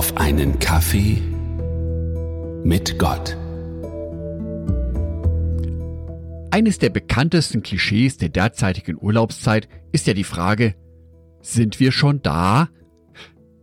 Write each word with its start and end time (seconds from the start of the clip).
auf 0.00 0.16
einen 0.16 0.58
Kaffee 0.58 1.20
mit 2.64 2.98
Gott. 2.98 3.36
Eines 6.50 6.78
der 6.78 6.88
bekanntesten 6.88 7.62
Klischees 7.62 8.16
der 8.16 8.30
derzeitigen 8.30 8.96
Urlaubszeit 8.98 9.68
ist 9.92 10.06
ja 10.06 10.14
die 10.14 10.24
Frage, 10.24 10.74
sind 11.42 11.80
wir 11.80 11.92
schon 11.92 12.22
da? 12.22 12.70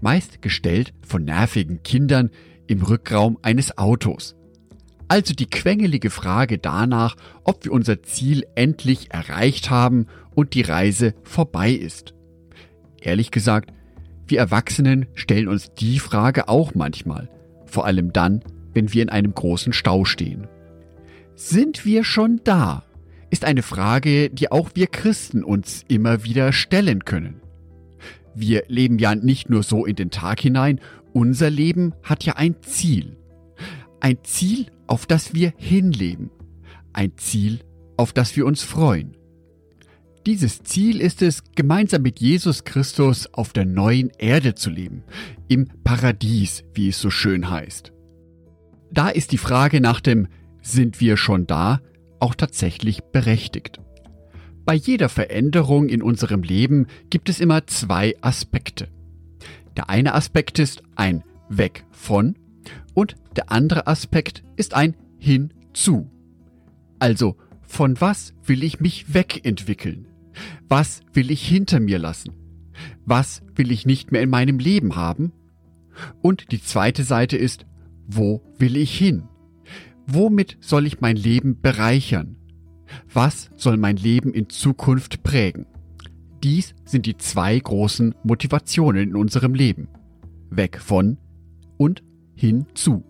Meist 0.00 0.40
gestellt 0.40 0.94
von 1.04 1.24
nervigen 1.24 1.82
Kindern 1.82 2.30
im 2.68 2.82
Rückraum 2.82 3.36
eines 3.42 3.76
Autos. 3.76 4.36
Also 5.08 5.34
die 5.34 5.50
quengelige 5.50 6.10
Frage 6.10 6.58
danach, 6.58 7.16
ob 7.42 7.64
wir 7.64 7.72
unser 7.72 8.04
Ziel 8.04 8.44
endlich 8.54 9.10
erreicht 9.10 9.68
haben 9.68 10.06
und 10.36 10.54
die 10.54 10.62
Reise 10.62 11.12
vorbei 11.24 11.72
ist. 11.72 12.14
Ehrlich 13.00 13.32
gesagt, 13.32 13.72
wir 14.30 14.38
Erwachsenen 14.38 15.06
stellen 15.14 15.48
uns 15.48 15.72
die 15.74 15.98
Frage 15.98 16.48
auch 16.48 16.74
manchmal, 16.74 17.28
vor 17.66 17.86
allem 17.86 18.12
dann, 18.12 18.42
wenn 18.74 18.92
wir 18.92 19.02
in 19.02 19.08
einem 19.08 19.34
großen 19.34 19.72
Stau 19.72 20.04
stehen. 20.04 20.46
Sind 21.34 21.84
wir 21.84 22.04
schon 22.04 22.40
da? 22.44 22.84
ist 23.30 23.44
eine 23.44 23.62
Frage, 23.62 24.28
die 24.28 24.50
auch 24.50 24.70
wir 24.74 24.88
Christen 24.88 25.44
uns 25.44 25.84
immer 25.88 26.24
wieder 26.24 26.52
stellen 26.52 27.04
können. 27.04 27.40
Wir 28.34 28.64
leben 28.68 28.98
ja 28.98 29.14
nicht 29.14 29.48
nur 29.48 29.62
so 29.62 29.86
in 29.86 29.96
den 29.96 30.10
Tag 30.10 30.40
hinein, 30.40 30.80
unser 31.12 31.50
Leben 31.50 31.94
hat 32.02 32.24
ja 32.24 32.34
ein 32.34 32.56
Ziel. 32.62 33.16
Ein 34.00 34.18
Ziel, 34.22 34.66
auf 34.86 35.06
das 35.06 35.34
wir 35.34 35.52
hinleben. 35.56 36.30
Ein 36.92 37.16
Ziel, 37.16 37.60
auf 37.96 38.12
das 38.12 38.36
wir 38.36 38.46
uns 38.46 38.62
freuen. 38.62 39.16
Dieses 40.26 40.62
Ziel 40.62 41.00
ist 41.00 41.22
es, 41.22 41.42
gemeinsam 41.54 42.02
mit 42.02 42.20
Jesus 42.20 42.64
Christus 42.64 43.26
auf 43.32 43.54
der 43.54 43.64
neuen 43.64 44.10
Erde 44.18 44.54
zu 44.54 44.68
leben, 44.68 45.02
im 45.48 45.66
Paradies, 45.82 46.62
wie 46.74 46.88
es 46.88 47.00
so 47.00 47.08
schön 47.08 47.48
heißt. 47.48 47.92
Da 48.92 49.08
ist 49.08 49.32
die 49.32 49.38
Frage 49.38 49.80
nach 49.80 50.00
dem 50.00 50.28
Sind 50.60 51.00
wir 51.00 51.16
schon 51.16 51.46
da 51.46 51.80
auch 52.18 52.34
tatsächlich 52.34 53.02
berechtigt. 53.02 53.80
Bei 54.66 54.74
jeder 54.74 55.08
Veränderung 55.08 55.88
in 55.88 56.02
unserem 56.02 56.42
Leben 56.42 56.86
gibt 57.08 57.30
es 57.30 57.40
immer 57.40 57.66
zwei 57.66 58.14
Aspekte. 58.20 58.88
Der 59.76 59.88
eine 59.88 60.14
Aspekt 60.14 60.58
ist 60.58 60.82
ein 60.96 61.24
Weg 61.48 61.84
von 61.90 62.36
und 62.92 63.16
der 63.36 63.50
andere 63.50 63.86
Aspekt 63.86 64.42
ist 64.56 64.74
ein 64.74 64.96
Hinzu. 65.18 66.10
Also, 66.98 67.36
von 67.62 67.98
was 68.00 68.34
will 68.44 68.62
ich 68.62 68.80
mich 68.80 69.14
wegentwickeln? 69.14 70.09
Was 70.70 71.00
will 71.12 71.32
ich 71.32 71.44
hinter 71.44 71.80
mir 71.80 71.98
lassen? 71.98 72.32
Was 73.04 73.42
will 73.56 73.72
ich 73.72 73.86
nicht 73.86 74.12
mehr 74.12 74.22
in 74.22 74.30
meinem 74.30 74.60
Leben 74.60 74.94
haben? 74.94 75.32
Und 76.22 76.52
die 76.52 76.62
zweite 76.62 77.02
Seite 77.02 77.36
ist, 77.36 77.66
wo 78.06 78.40
will 78.56 78.76
ich 78.76 78.96
hin? 78.96 79.24
Womit 80.06 80.58
soll 80.60 80.86
ich 80.86 81.00
mein 81.00 81.16
Leben 81.16 81.60
bereichern? 81.60 82.36
Was 83.12 83.50
soll 83.56 83.78
mein 83.78 83.96
Leben 83.96 84.32
in 84.32 84.48
Zukunft 84.48 85.24
prägen? 85.24 85.66
Dies 86.44 86.76
sind 86.84 87.04
die 87.06 87.16
zwei 87.16 87.58
großen 87.58 88.14
Motivationen 88.22 89.10
in 89.10 89.16
unserem 89.16 89.54
Leben. 89.54 89.88
Weg 90.50 90.80
von 90.80 91.18
und 91.78 92.04
hin 92.36 92.66
zu. 92.74 93.02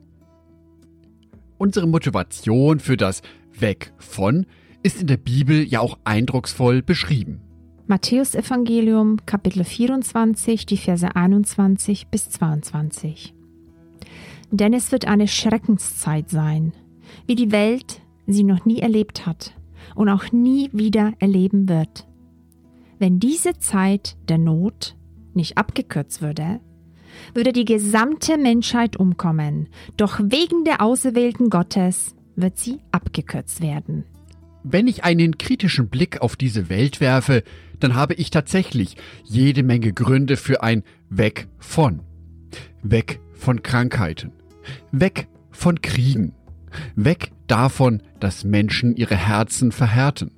Unsere 1.59 1.87
Motivation 1.87 2.81
für 2.81 2.97
das 2.97 3.21
Weg 3.53 3.93
von 3.99 4.47
ist 4.83 5.03
in 5.03 5.09
der 5.09 5.19
Bibel 5.19 5.63
ja 5.63 5.81
auch 5.81 5.99
eindrucksvoll 6.05 6.81
beschrieben. 6.81 7.43
Matthäus 7.91 8.37
Evangelium 8.37 9.17
Kapitel 9.27 9.65
24, 9.65 10.65
die 10.65 10.77
Verse 10.77 11.17
21 11.17 12.07
bis 12.07 12.31
22. 12.31 13.35
Denn 14.53 14.73
es 14.75 14.93
wird 14.93 15.09
eine 15.09 15.27
Schreckenszeit 15.27 16.31
sein, 16.31 16.73
wie 17.27 17.35
die 17.35 17.51
Welt 17.51 18.01
sie 18.29 18.45
noch 18.45 18.65
nie 18.65 18.79
erlebt 18.79 19.27
hat 19.27 19.55
und 19.97 20.09
auch 20.09 20.31
nie 20.31 20.71
wieder 20.73 21.15
erleben 21.19 21.69
wird. 21.69 22.07
Wenn 23.01 23.19
diese 23.19 23.59
Zeit 23.59 24.17
der 24.29 24.39
Not 24.39 24.95
nicht 25.35 25.59
abgekürzt 25.59 26.23
würde, 26.23 26.61
würde 27.35 27.53
die 27.53 27.65
gesamte 27.65 28.39
Menschheit 28.39 28.99
umkommen, 28.99 29.69
doch 29.97 30.21
wegen 30.23 30.63
der 30.63 30.81
Auserwählten 30.81 31.51
Gottes 31.51 32.15
wird 32.37 32.57
sie 32.57 32.79
abgekürzt 32.93 33.61
werden. 33.61 34.05
Wenn 34.63 34.87
ich 34.87 35.05
einen 35.05 35.39
kritischen 35.39 35.89
Blick 35.89 36.21
auf 36.21 36.37
diese 36.37 36.69
Welt 36.69 37.01
werfe, 37.01 37.43
dann 37.79 37.95
habe 37.95 38.15
ich 38.15 38.31
tatsächlich 38.31 38.97
jede 39.25 39.63
Menge 39.63 39.93
Gründe 39.93 40.37
für 40.37 40.63
ein 40.63 40.83
Weg 41.09 41.49
von. 41.59 42.03
Weg 42.83 43.21
von 43.33 43.63
Krankheiten. 43.63 44.33
Weg 44.93 45.29
von 45.51 45.81
Kriegen. 45.81 46.35
Weg 46.95 47.33
davon, 47.47 48.03
dass 48.21 48.45
Menschen 48.45 48.97
ihre 48.97 49.17
Herzen 49.17 49.73
verhärten. 49.73 50.33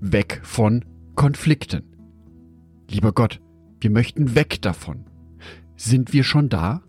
Weg 0.00 0.40
von 0.42 0.84
Konflikten. 1.14 1.82
Lieber 2.90 3.12
Gott, 3.12 3.40
wir 3.80 3.90
möchten 3.90 4.34
weg 4.34 4.60
davon. 4.62 5.04
Sind 5.76 6.12
wir 6.12 6.24
schon 6.24 6.48
da? 6.48 6.82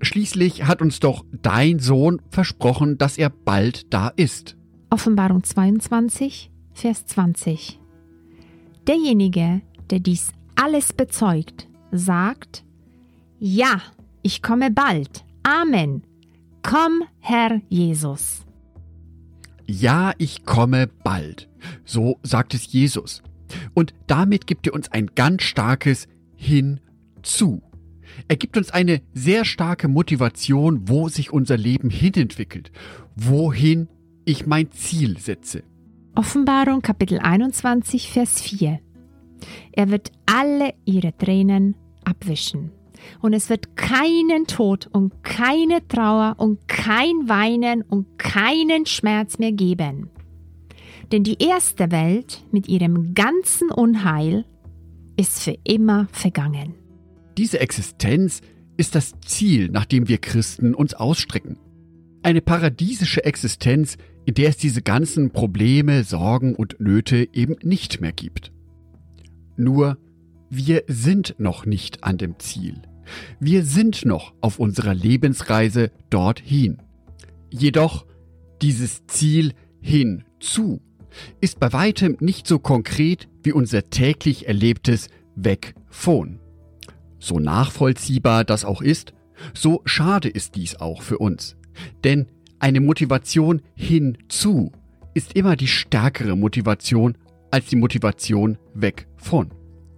Schließlich 0.00 0.66
hat 0.66 0.82
uns 0.82 1.00
doch 1.00 1.24
dein 1.42 1.78
Sohn 1.78 2.20
versprochen, 2.30 2.98
dass 2.98 3.16
er 3.16 3.30
bald 3.30 3.92
da 3.92 4.08
ist. 4.08 4.57
Offenbarung 4.90 5.44
22, 5.44 6.50
Vers 6.72 7.04
20. 7.06 7.78
Derjenige, 8.86 9.60
der 9.90 10.00
dies 10.00 10.32
alles 10.56 10.94
bezeugt, 10.94 11.68
sagt, 11.92 12.64
Ja, 13.38 13.82
ich 14.22 14.42
komme 14.42 14.70
bald. 14.70 15.24
Amen. 15.42 16.02
Komm, 16.62 17.02
Herr 17.20 17.60
Jesus. 17.68 18.46
Ja, 19.66 20.12
ich 20.16 20.46
komme 20.46 20.86
bald. 21.04 21.50
So 21.84 22.18
sagt 22.22 22.54
es 22.54 22.72
Jesus. 22.72 23.22
Und 23.74 23.92
damit 24.06 24.46
gibt 24.46 24.66
er 24.66 24.72
uns 24.72 24.90
ein 24.90 25.10
ganz 25.14 25.42
starkes 25.42 26.08
Hinzu. 26.34 27.62
Er 28.26 28.36
gibt 28.36 28.56
uns 28.56 28.70
eine 28.70 29.02
sehr 29.12 29.44
starke 29.44 29.86
Motivation, 29.86 30.88
wo 30.88 31.08
sich 31.08 31.30
unser 31.30 31.58
Leben 31.58 31.90
hinentwickelt, 31.90 32.72
wohin 33.14 33.88
ich 34.28 34.46
mein 34.46 34.70
Ziel 34.72 35.18
setze. 35.18 35.62
Offenbarung 36.14 36.82
Kapitel 36.82 37.18
21, 37.18 38.10
Vers 38.10 38.42
4. 38.42 38.78
Er 39.72 39.90
wird 39.90 40.12
alle 40.26 40.74
ihre 40.84 41.16
Tränen 41.16 41.76
abwischen. 42.04 42.70
Und 43.20 43.32
es 43.32 43.48
wird 43.48 43.76
keinen 43.76 44.46
Tod 44.46 44.88
und 44.92 45.22
keine 45.22 45.86
Trauer 45.86 46.34
und 46.36 46.68
kein 46.68 47.28
Weinen 47.28 47.82
und 47.82 48.18
keinen 48.18 48.84
Schmerz 48.86 49.38
mehr 49.38 49.52
geben. 49.52 50.10
Denn 51.10 51.22
die 51.24 51.42
erste 51.42 51.90
Welt 51.90 52.42
mit 52.50 52.68
ihrem 52.68 53.14
ganzen 53.14 53.70
Unheil 53.70 54.44
ist 55.16 55.42
für 55.42 55.56
immer 55.64 56.06
vergangen. 56.12 56.74
Diese 57.38 57.60
Existenz 57.60 58.42
ist 58.76 58.94
das 58.94 59.14
Ziel, 59.24 59.70
nach 59.70 59.86
dem 59.86 60.08
wir 60.08 60.18
Christen 60.18 60.74
uns 60.74 60.92
ausstrecken. 60.92 61.56
Eine 62.22 62.40
paradiesische 62.40 63.24
Existenz, 63.24 63.96
in 64.24 64.34
der 64.34 64.50
es 64.50 64.56
diese 64.56 64.82
ganzen 64.82 65.30
Probleme, 65.30 66.04
Sorgen 66.04 66.54
und 66.54 66.80
Nöte 66.80 67.28
eben 67.32 67.56
nicht 67.62 68.00
mehr 68.00 68.12
gibt. 68.12 68.52
Nur, 69.56 69.98
wir 70.50 70.84
sind 70.86 71.36
noch 71.38 71.66
nicht 71.66 72.04
an 72.04 72.18
dem 72.18 72.38
Ziel. 72.38 72.82
Wir 73.40 73.64
sind 73.64 74.04
noch 74.04 74.34
auf 74.40 74.58
unserer 74.58 74.94
Lebensreise 74.94 75.90
dorthin. 76.10 76.78
Jedoch, 77.50 78.06
dieses 78.60 79.06
Ziel 79.06 79.54
hinzu 79.80 80.80
ist 81.40 81.58
bei 81.58 81.72
weitem 81.72 82.16
nicht 82.20 82.46
so 82.46 82.58
konkret 82.58 83.28
wie 83.42 83.52
unser 83.52 83.88
täglich 83.90 84.46
erlebtes 84.46 85.08
Weg 85.34 85.74
von. 85.88 86.40
So 87.18 87.38
nachvollziehbar 87.38 88.44
das 88.44 88.64
auch 88.64 88.82
ist, 88.82 89.12
so 89.54 89.82
schade 89.84 90.28
ist 90.28 90.56
dies 90.56 90.76
auch 90.76 91.02
für 91.02 91.18
uns. 91.18 91.57
Denn 92.04 92.26
eine 92.58 92.80
Motivation 92.80 93.62
hinzu 93.74 94.72
ist 95.14 95.34
immer 95.34 95.56
die 95.56 95.68
stärkere 95.68 96.36
Motivation 96.36 97.16
als 97.50 97.66
die 97.66 97.76
Motivation 97.76 98.58
weg 98.74 99.06
von. 99.16 99.50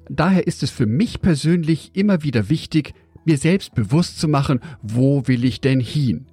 Daher 0.09 0.47
ist 0.47 0.63
es 0.63 0.71
für 0.71 0.87
mich 0.87 1.21
persönlich 1.21 1.93
immer 1.95 2.23
wieder 2.23 2.49
wichtig, 2.49 2.95
mir 3.25 3.39
selbst 3.39 3.75
bewusst 3.75 4.19
zu 4.19 4.29
machen, 4.29 4.61
wo 4.83 5.27
will 5.27 5.45
ich 5.45 5.61
denn 5.61 5.81
hin? 5.81 6.27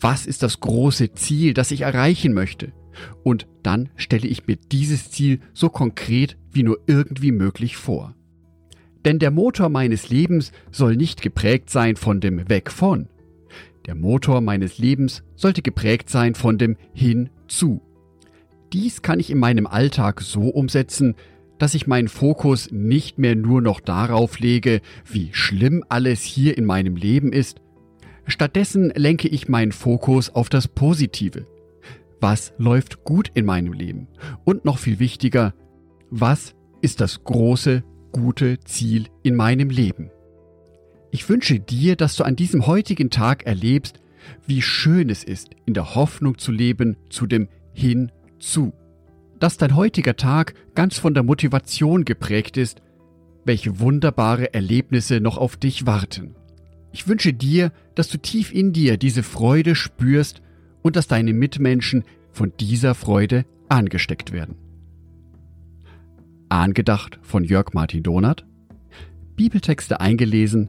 Was 0.00 0.26
ist 0.26 0.42
das 0.42 0.60
große 0.60 1.12
Ziel, 1.12 1.54
das 1.54 1.70
ich 1.70 1.82
erreichen 1.82 2.32
möchte? 2.32 2.72
Und 3.22 3.46
dann 3.62 3.88
stelle 3.96 4.26
ich 4.26 4.46
mir 4.46 4.56
dieses 4.56 5.10
Ziel 5.10 5.40
so 5.52 5.68
konkret 5.68 6.36
wie 6.50 6.62
nur 6.62 6.80
irgendwie 6.86 7.32
möglich 7.32 7.76
vor. 7.76 8.14
Denn 9.04 9.18
der 9.18 9.30
Motor 9.30 9.68
meines 9.68 10.10
Lebens 10.10 10.52
soll 10.70 10.96
nicht 10.96 11.22
geprägt 11.22 11.70
sein 11.70 11.96
von 11.96 12.20
dem 12.20 12.48
Weg 12.48 12.70
von, 12.70 13.08
der 13.86 13.94
Motor 13.94 14.40
meines 14.40 14.78
Lebens 14.78 15.22
sollte 15.36 15.62
geprägt 15.62 16.10
sein 16.10 16.34
von 16.34 16.58
dem 16.58 16.76
Hinzu. 16.92 17.80
Dies 18.72 19.02
kann 19.02 19.20
ich 19.20 19.30
in 19.30 19.38
meinem 19.38 19.66
Alltag 19.66 20.20
so 20.20 20.42
umsetzen, 20.42 21.14
dass 21.58 21.74
ich 21.74 21.86
meinen 21.86 22.08
Fokus 22.08 22.70
nicht 22.70 23.18
mehr 23.18 23.34
nur 23.34 23.60
noch 23.60 23.80
darauf 23.80 24.38
lege, 24.38 24.80
wie 25.04 25.30
schlimm 25.32 25.84
alles 25.88 26.22
hier 26.22 26.56
in 26.56 26.64
meinem 26.64 26.96
Leben 26.96 27.32
ist. 27.32 27.60
Stattdessen 28.26 28.92
lenke 28.94 29.28
ich 29.28 29.48
meinen 29.48 29.72
Fokus 29.72 30.30
auf 30.30 30.48
das 30.48 30.68
Positive. 30.68 31.46
Was 32.20 32.52
läuft 32.58 33.04
gut 33.04 33.30
in 33.34 33.44
meinem 33.44 33.72
Leben? 33.72 34.08
Und 34.44 34.64
noch 34.64 34.78
viel 34.78 34.98
wichtiger, 34.98 35.54
was 36.10 36.54
ist 36.80 37.00
das 37.00 37.24
große, 37.24 37.82
gute 38.12 38.60
Ziel 38.60 39.06
in 39.22 39.36
meinem 39.36 39.70
Leben? 39.70 40.10
Ich 41.12 41.28
wünsche 41.28 41.58
dir, 41.58 41.96
dass 41.96 42.16
du 42.16 42.24
an 42.24 42.36
diesem 42.36 42.66
heutigen 42.66 43.10
Tag 43.10 43.44
erlebst, 43.44 44.00
wie 44.46 44.62
schön 44.62 45.10
es 45.10 45.24
ist, 45.24 45.50
in 45.66 45.74
der 45.74 45.94
Hoffnung 45.94 46.38
zu 46.38 46.52
leben 46.52 46.96
zu 47.08 47.26
dem 47.26 47.48
Hinzu. 47.72 48.72
Dass 49.38 49.56
dein 49.56 49.74
heutiger 49.74 50.16
Tag 50.16 50.54
ganz 50.74 50.98
von 50.98 51.14
der 51.14 51.22
Motivation 51.22 52.04
geprägt 52.04 52.56
ist, 52.56 52.82
welche 53.44 53.80
wunderbare 53.80 54.54
Erlebnisse 54.54 55.20
noch 55.20 55.38
auf 55.38 55.56
dich 55.56 55.86
warten. 55.86 56.36
Ich 56.92 57.08
wünsche 57.08 57.32
dir, 57.32 57.72
dass 57.94 58.08
du 58.08 58.18
tief 58.18 58.52
in 58.52 58.72
dir 58.72 58.96
diese 58.96 59.22
Freude 59.22 59.74
spürst 59.74 60.42
und 60.82 60.96
dass 60.96 61.08
deine 61.08 61.32
Mitmenschen 61.32 62.04
von 62.30 62.52
dieser 62.60 62.94
Freude 62.94 63.46
angesteckt 63.68 64.32
werden. 64.32 64.56
Angedacht 66.48 67.18
von 67.22 67.44
Jörg 67.44 67.72
Martin 67.72 68.02
Donath, 68.02 68.44
Bibeltexte 69.36 70.00
eingelesen 70.00 70.68